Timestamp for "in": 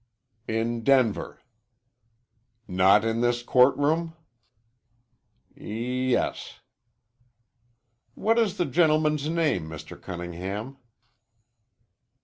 0.47-0.83, 3.05-3.21